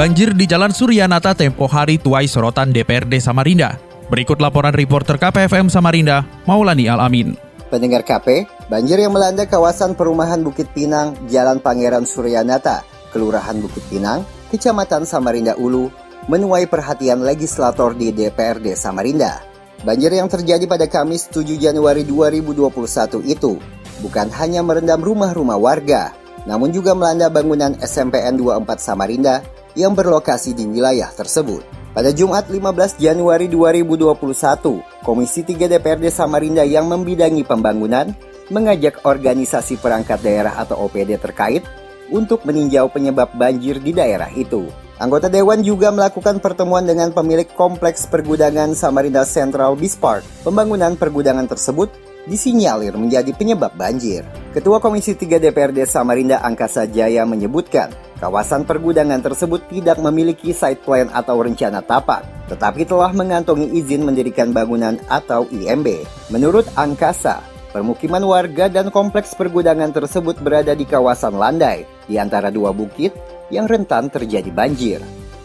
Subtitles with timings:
[0.00, 3.76] Banjir di Jalan Suryanata tempo hari tuai sorotan DPRD Samarinda.
[4.08, 7.36] Berikut laporan reporter KPFM Samarinda, Maulani Alamin.
[7.68, 12.80] Pendengar KP, banjir yang melanda kawasan perumahan Bukit Pinang, Jalan Pangeran Suryanata,
[13.12, 15.92] Kelurahan Bukit Pinang, Kecamatan Samarinda Ulu,
[16.32, 19.44] menuai perhatian legislator di DPRD Samarinda.
[19.84, 23.60] Banjir yang terjadi pada Kamis 7 Januari 2021 itu
[24.00, 26.16] bukan hanya merendam rumah-rumah warga,
[26.48, 29.44] namun juga melanda bangunan SMPN 24 Samarinda
[29.74, 31.62] yang berlokasi di wilayah tersebut.
[31.90, 38.14] Pada Jumat 15 Januari 2021, Komisi 3 DPRD Samarinda yang membidangi pembangunan
[38.50, 41.66] mengajak organisasi perangkat daerah atau OPD terkait
[42.10, 44.70] untuk meninjau penyebab banjir di daerah itu.
[45.00, 50.22] Anggota Dewan juga melakukan pertemuan dengan pemilik kompleks pergudangan Samarinda Central Beach Park.
[50.44, 51.88] Pembangunan pergudangan tersebut
[52.28, 54.28] disinyalir menjadi penyebab banjir.
[54.52, 57.88] Ketua Komisi 3 DPRD Samarinda Angkasa Jaya menyebutkan,
[58.20, 64.52] kawasan pergudangan tersebut tidak memiliki site plan atau rencana tapak, tetapi telah mengantongi izin mendirikan
[64.52, 66.04] bangunan atau IMB.
[66.28, 67.40] Menurut Angkasa,
[67.72, 73.16] permukiman warga dan kompleks pergudangan tersebut berada di kawasan landai, di antara dua bukit
[73.48, 75.00] yang rentan terjadi banjir.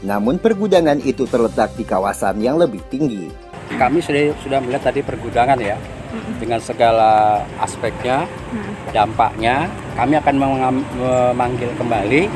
[0.05, 3.31] Namun pergudangan itu terletak di kawasan yang lebih tinggi.
[3.73, 5.73] Kami sudah sudah melihat tadi pergudangan ya,
[6.37, 8.27] dengan segala aspeknya,
[8.91, 9.67] dampaknya.
[9.95, 12.27] Kami akan memanggil kembali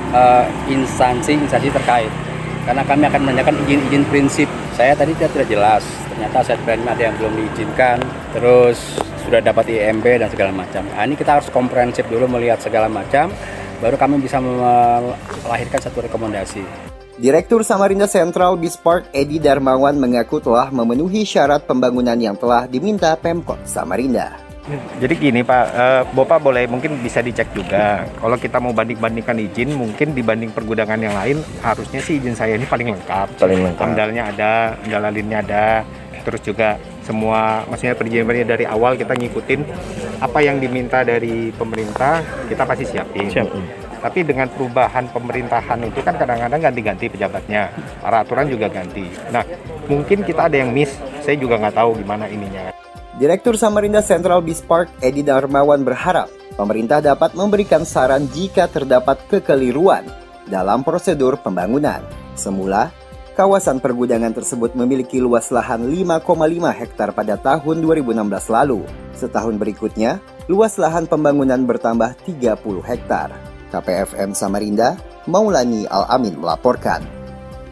[0.72, 2.12] instansi-instansi uh, terkait,
[2.64, 4.50] karena kami akan menanyakan izin-izin prinsip.
[4.80, 8.00] Saya tadi tidak, tidak jelas, ternyata saya plannya ada yang belum diizinkan,
[8.32, 8.80] terus
[9.28, 10.88] sudah dapat IMB dan segala macam.
[10.96, 13.28] Nah, ini kita harus komprehensif dulu melihat segala macam,
[13.84, 16.89] baru kami bisa melahirkan satu rekomendasi.
[17.20, 23.12] Direktur Samarinda Central Beach Park Edi Darmawan mengaku telah memenuhi syarat pembangunan yang telah diminta
[23.20, 24.40] Pemkot Samarinda.
[25.04, 28.08] Jadi gini Pak, uh, Bapak boleh mungkin bisa dicek juga.
[28.08, 32.64] Kalau kita mau banding-bandingkan izin, mungkin dibanding pergudangan yang lain, harusnya sih izin saya ini
[32.64, 33.36] paling lengkap.
[33.36, 33.84] Paling lengkap.
[33.84, 35.68] Amdalnya ada, amdal lainnya ada,
[36.24, 39.60] terus juga semua maksudnya perizinan dari awal kita ngikutin
[40.24, 43.28] apa yang diminta dari pemerintah kita pasti siapin.
[43.28, 43.89] Siap.
[44.00, 47.68] Tapi dengan perubahan pemerintahan itu kan kadang-kadang ganti-ganti pejabatnya,
[48.00, 49.04] peraturan juga ganti.
[49.28, 49.44] Nah,
[49.92, 52.72] mungkin kita ada yang miss, saya juga nggak tahu gimana ininya.
[53.20, 60.08] Direktur Samarinda Central Beach Park Edi Darmawan berharap pemerintah dapat memberikan saran jika terdapat kekeliruan
[60.48, 62.00] dalam prosedur pembangunan.
[62.40, 62.96] Semula,
[63.36, 66.24] kawasan pergudangan tersebut memiliki luas lahan 5,5
[66.72, 68.88] hektar pada tahun 2016 lalu.
[69.12, 72.56] Setahun berikutnya, luas lahan pembangunan bertambah 30
[72.88, 73.49] hektar.
[73.70, 74.98] KPFM Samarinda,
[75.30, 77.06] Maulani Al-Amin melaporkan.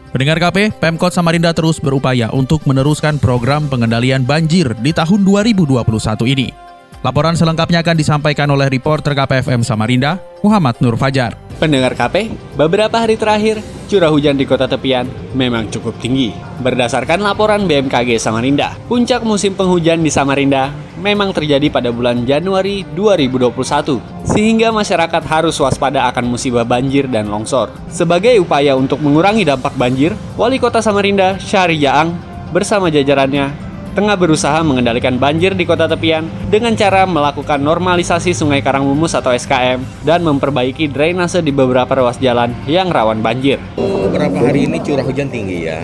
[0.08, 5.84] Pendengar KP, Pemkot Samarinda terus berupaya untuk meneruskan program pengendalian banjir di tahun 2021
[6.24, 6.67] ini.
[6.98, 11.38] Laporan selengkapnya akan disampaikan oleh reporter KPFM Samarinda, Muhammad Nur Fajar.
[11.62, 16.34] Pendengar KP, beberapa hari terakhir, curah hujan di kota tepian memang cukup tinggi.
[16.58, 24.02] Berdasarkan laporan BMKG Samarinda, puncak musim penghujan di Samarinda memang terjadi pada bulan Januari 2021,
[24.26, 27.70] sehingga masyarakat harus waspada akan musibah banjir dan longsor.
[27.94, 32.10] Sebagai upaya untuk mengurangi dampak banjir, Wali Kota Samarinda, Syahri Jaang,
[32.50, 39.14] bersama jajarannya tengah berusaha mengendalikan banjir di kota tepian dengan cara melakukan normalisasi Sungai Karangmumus
[39.16, 43.60] atau SKM dan memperbaiki drainase di beberapa ruas jalan yang rawan banjir.
[43.78, 45.80] Beberapa hari ini curah hujan tinggi ya.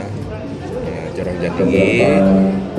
[0.85, 1.89] ya curah hujan tinggi.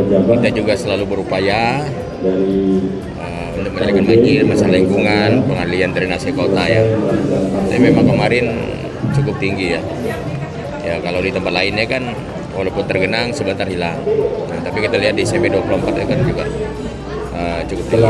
[0.05, 1.85] Kita juga selalu berupaya
[2.25, 6.83] uh, untuk mengendalikan banjir, masalah lingkungan, pengalian drainase kota ya.
[7.69, 8.45] Tapi memang kemarin
[9.15, 9.81] cukup tinggi ya.
[10.85, 12.13] Ya kalau di tempat lainnya kan
[12.55, 13.99] walaupun tergenang sebentar hilang.
[14.47, 16.45] Nah, tapi kita lihat di CB 24 itu kan juga
[17.35, 18.07] uh, cukup tinggi.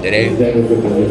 [0.00, 0.32] Jadi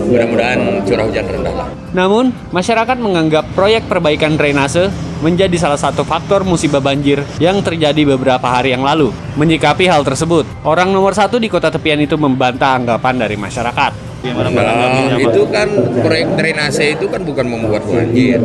[0.09, 1.69] mudah-mudahan curah hujan rendah lah.
[1.93, 4.89] Namun, masyarakat menganggap proyek perbaikan drainase
[5.21, 9.13] menjadi salah satu faktor musibah banjir yang terjadi beberapa hari yang lalu.
[9.37, 14.08] Menyikapi hal tersebut, orang nomor satu di kota tepian itu membantah anggapan dari masyarakat.
[14.19, 15.67] Nah, itu kan
[16.03, 18.39] proyek drainase itu kan bukan membuat banjir.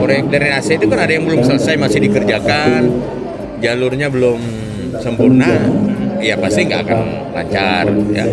[0.00, 2.88] Proyek drainase itu kan ada yang belum selesai masih dikerjakan,
[3.60, 4.40] jalurnya belum
[4.96, 5.52] sempurna,
[6.24, 7.00] ya pasti nggak akan
[7.36, 7.84] lancar.
[8.16, 8.26] Ya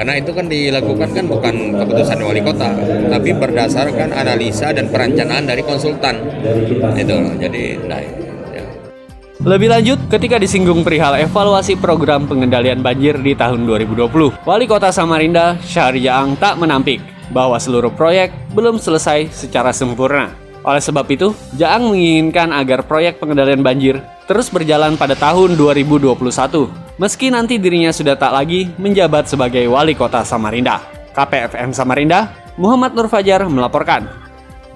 [0.00, 2.72] karena itu kan dilakukan kan bukan keputusan wali kota,
[3.12, 6.16] tapi berdasarkan analisa dan perencanaan dari konsultan.
[6.96, 7.20] Itu.
[7.36, 8.19] Jadi nah, ya.
[9.40, 15.56] Lebih lanjut, ketika disinggung perihal evaluasi program pengendalian banjir di tahun 2020, Wali Kota Samarinda,
[15.64, 17.00] Syahri Jaang tak menampik
[17.32, 20.28] bahwa seluruh proyek belum selesai secara sempurna.
[20.60, 26.20] Oleh sebab itu, Jaang menginginkan agar proyek pengendalian banjir terus berjalan pada tahun 2021,
[27.00, 30.84] meski nanti dirinya sudah tak lagi menjabat sebagai wali kota Samarinda.
[31.16, 32.28] KPFM Samarinda,
[32.60, 34.04] Muhammad Nur Fajar melaporkan.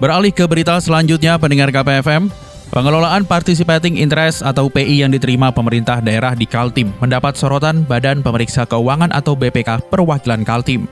[0.01, 2.33] Beralih ke berita selanjutnya pendengar KPFM,
[2.75, 8.67] pengelolaan participating interest atau PI yang diterima pemerintah daerah di Kaltim mendapat sorotan Badan Pemeriksa
[8.67, 10.91] Keuangan atau BPK Perwakilan Kaltim.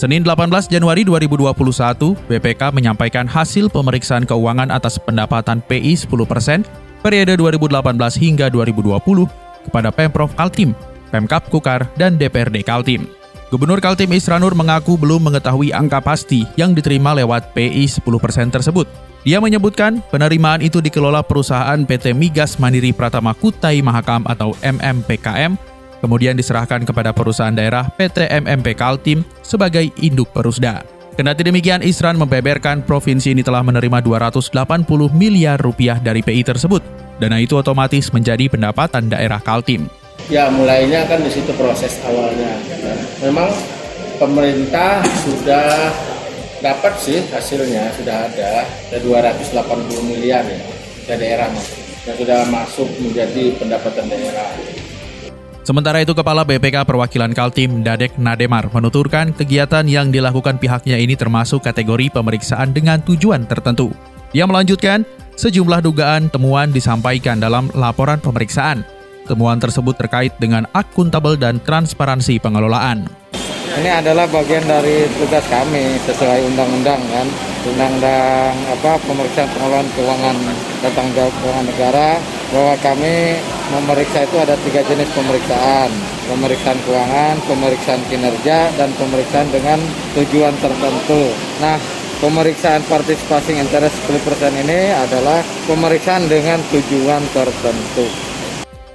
[0.00, 6.64] Senin 18 Januari 2021, BPK menyampaikan hasil pemeriksaan keuangan atas pendapatan PI 10%
[7.04, 7.76] periode 2018
[8.22, 8.96] hingga 2020
[9.68, 10.72] kepada Pemprov Kaltim,
[11.10, 13.17] Pemkap Kukar, dan DPRD Kaltim.
[13.48, 18.84] Gubernur Kaltim Isranur mengaku belum mengetahui angka pasti yang diterima lewat PI 10% tersebut.
[19.24, 25.56] Dia menyebutkan penerimaan itu dikelola perusahaan PT Migas Mandiri Pratama Kutai Mahakam atau MMPKM
[26.00, 30.86] kemudian diserahkan kepada perusahaan daerah PT MMP Kaltim sebagai induk perusda.
[31.18, 34.54] Kendati demikian, Isran membeberkan provinsi ini telah menerima 280
[35.10, 36.78] miliar rupiah dari PI tersebut.
[37.18, 39.90] Dana itu otomatis menjadi pendapatan daerah Kaltim.
[40.28, 42.52] Ya, mulainya kan di situ proses awalnya.
[43.24, 43.48] Memang
[44.20, 45.88] pemerintah sudah
[46.60, 49.48] dapat sih hasilnya, sudah ada, ada 280
[50.04, 50.60] miliar ya,
[51.08, 51.48] dari daerah
[52.04, 54.52] yang sudah masuk menjadi pendapatan daerah.
[55.64, 61.64] Sementara itu, Kepala BPK Perwakilan Kaltim, Dadek Nademar, menuturkan kegiatan yang dilakukan pihaknya ini termasuk
[61.64, 63.92] kategori pemeriksaan dengan tujuan tertentu.
[64.36, 68.97] Ia melanjutkan, sejumlah dugaan temuan disampaikan dalam laporan pemeriksaan.
[69.28, 73.04] Temuan tersebut terkait dengan akuntabel dan transparansi pengelolaan.
[73.76, 77.28] Ini adalah bagian dari tugas kami sesuai undang-undang kan,
[77.68, 80.36] undang-undang apa pemeriksaan pengelolaan keuangan
[80.96, 82.08] tanggung jawab keuangan negara
[82.48, 83.36] bahwa kami
[83.76, 85.92] memeriksa itu ada tiga jenis pemeriksaan
[86.28, 89.80] pemeriksaan keuangan, pemeriksaan kinerja, dan pemeriksaan dengan
[90.12, 91.32] tujuan tertentu.
[91.64, 91.80] Nah,
[92.20, 98.27] pemeriksaan participation interest 10% ini adalah pemeriksaan dengan tujuan tertentu.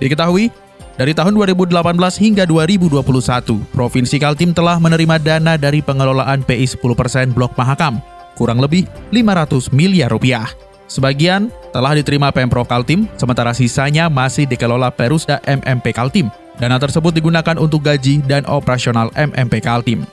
[0.03, 0.51] Diketahui,
[0.99, 1.71] dari tahun 2018
[2.19, 8.03] hingga 2021, Provinsi Kaltim telah menerima dana dari pengelolaan PI 10% Blok Mahakam,
[8.35, 8.83] kurang lebih
[9.15, 10.51] 500 miliar rupiah.
[10.91, 16.27] Sebagian telah diterima Pemprov Kaltim, sementara sisanya masih dikelola Perusda MMP Kaltim.
[16.59, 20.05] Dana tersebut digunakan untuk gaji dan operasional MMP Kaltim.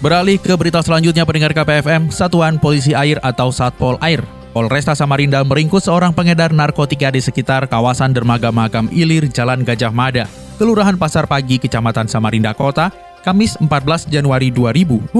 [0.00, 4.35] Beralih ke berita selanjutnya pendengar KPFM, Satuan Polisi Air atau Satpol Air.
[4.56, 10.24] Polresta Samarinda meringkus seorang pengedar narkotika di sekitar kawasan dermaga Makam Ilir Jalan Gajah Mada,
[10.56, 12.88] Kelurahan Pasar Pagi, Kecamatan Samarinda Kota,
[13.20, 15.12] Kamis 14 Januari 2021.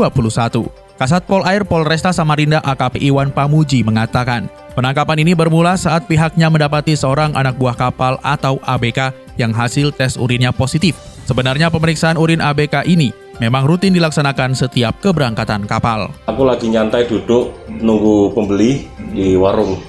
[0.97, 6.97] Kasat Pol Air Polresta Samarinda AKP Iwan Pamuji mengatakan, penangkapan ini bermula saat pihaknya mendapati
[6.97, 10.97] seorang anak buah kapal atau ABK yang hasil tes urinnya positif.
[11.29, 16.09] Sebenarnya pemeriksaan urin ABK ini memang rutin dilaksanakan setiap keberangkatan kapal.
[16.25, 19.81] Aku lagi nyantai duduk nunggu pembeli di warung.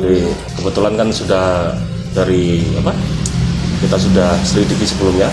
[0.00, 0.24] Jadi
[0.56, 1.76] kebetulan kan sudah
[2.16, 2.96] dari apa?
[3.84, 5.28] Kita sudah selidiki sebelumnya.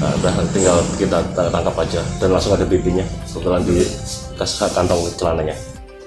[0.00, 3.04] Nah, udah tinggal kita tangkap aja dan langsung ada bibinya.
[3.32, 3.84] Kebetulan di
[4.76, 5.56] kantong celananya.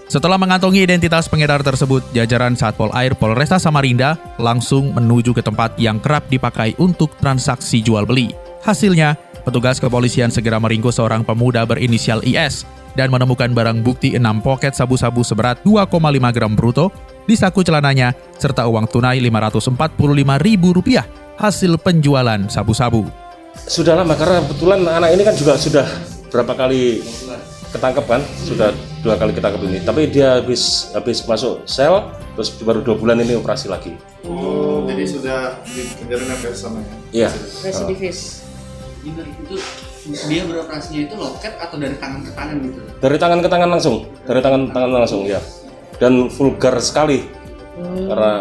[0.09, 5.97] Setelah mengantongi identitas pengedar tersebut, jajaran Satpol Air Polresta Samarinda langsung menuju ke tempat yang
[5.97, 8.29] kerap dipakai untuk transaksi jual beli.
[8.61, 12.63] Hasilnya, petugas kepolisian segera meringkus seorang pemuda berinisial IS
[12.95, 16.89] dan menemukan barang bukti 6 poket sabu-sabu seberat 2,5 gram bruto
[17.27, 20.87] di saku celananya serta uang tunai Rp545.000
[21.39, 23.07] hasil penjualan sabu-sabu.
[23.53, 25.85] Sudah lama karena kebetulan anak ini kan juga sudah
[26.33, 27.05] berapa kali
[27.73, 28.21] ketangkep kan?
[28.45, 28.69] Sudah
[29.01, 29.79] dua kali ketangkep ini.
[29.81, 33.93] Tapi dia habis habis masuk sel terus baru dua bulan ini operasi lagi.
[34.25, 36.93] Oh jadi sudah di penjara sama ya?
[37.25, 37.29] Iya.
[37.65, 38.42] Residivis
[39.03, 39.55] juga itu
[40.31, 43.95] dia beroperasinya itu loket atau dari tangan ke tangan gitu dari tangan ke tangan langsung
[44.23, 45.39] dari tangan ke tangan langsung ya
[45.99, 47.23] dan vulgar sekali
[47.79, 48.07] hmm.
[48.09, 48.33] karena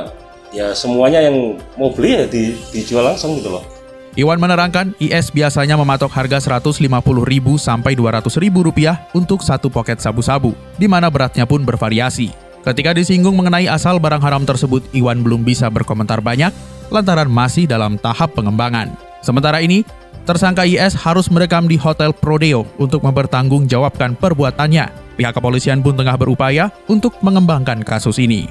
[0.54, 3.64] ya semuanya yang mau beli ya di, dijual langsung gitu loh
[4.12, 10.84] Iwan menerangkan, IS biasanya mematok harga Rp150.000 sampai Rp200.000 rupiah untuk satu poket sabu-sabu, di
[10.84, 12.28] mana beratnya pun bervariasi.
[12.60, 16.52] Ketika disinggung mengenai asal barang haram tersebut, Iwan belum bisa berkomentar banyak
[16.92, 18.92] lantaran masih dalam tahap pengembangan.
[19.24, 19.80] Sementara ini,
[20.24, 25.16] tersangka IS harus merekam di Hotel Prodeo untuk mempertanggungjawabkan perbuatannya.
[25.18, 28.48] Pihak kepolisian pun tengah berupaya untuk mengembangkan kasus ini.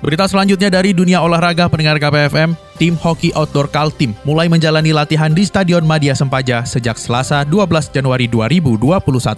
[0.00, 5.44] Berita selanjutnya dari dunia olahraga pendengar KPFM, tim hoki outdoor Kaltim mulai menjalani latihan di
[5.44, 8.80] Stadion Madia Sempaja sejak Selasa 12 Januari 2021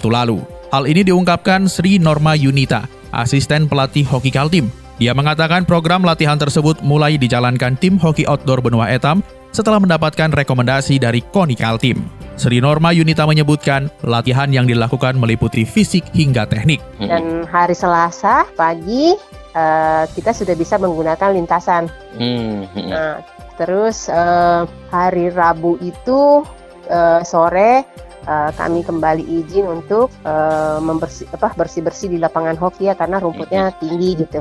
[0.06, 0.38] lalu.
[0.70, 4.70] Hal ini diungkapkan Sri Norma Yunita, asisten pelatih hoki Kaltim.
[5.02, 9.18] Dia mengatakan program latihan tersebut mulai dijalankan tim hoki outdoor benua etam
[9.52, 12.00] setelah mendapatkan rekomendasi dari KONI Kaltim.
[12.40, 16.80] Sri Norma Yunita menyebutkan latihan yang dilakukan meliputi fisik hingga teknik.
[16.96, 19.12] Dan hari Selasa pagi
[19.52, 21.92] uh, kita sudah bisa menggunakan lintasan.
[22.18, 23.20] Nah,
[23.60, 26.42] terus uh, hari Rabu itu
[26.88, 27.84] uh, sore
[28.26, 33.20] uh, kami kembali izin untuk uh, membersih apa bersih bersih di lapangan hoki ya karena
[33.20, 33.76] rumputnya hmm.
[33.78, 34.40] tinggi gitu.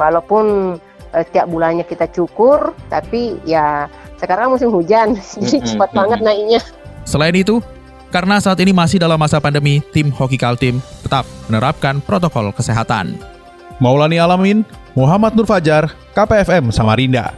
[0.00, 0.76] Walaupun
[1.12, 3.88] uh, tiap bulannya kita cukur, tapi ya
[4.18, 6.60] sekarang musim hujan, jadi cepat banget naiknya.
[7.04, 7.60] Selain itu,
[8.12, 13.16] karena saat ini masih dalam masa pandemi, tim Hoki Kaltim tetap menerapkan protokol kesehatan.
[13.80, 17.34] Maulani Alamin, Muhammad Nur Fajar, KPFM Samarinda.